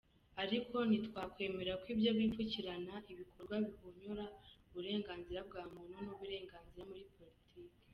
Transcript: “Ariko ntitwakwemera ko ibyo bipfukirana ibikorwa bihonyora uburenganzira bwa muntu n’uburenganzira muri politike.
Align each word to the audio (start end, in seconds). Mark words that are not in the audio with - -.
“Ariko 0.43 0.75
ntitwakwemera 0.87 1.73
ko 1.81 1.85
ibyo 1.93 2.11
bipfukirana 2.17 2.93
ibikorwa 3.11 3.55
bihonyora 3.65 4.25
uburenganzira 4.69 5.39
bwa 5.47 5.63
muntu 5.73 5.97
n’uburenganzira 6.05 6.81
muri 6.89 7.03
politike. 7.15 7.59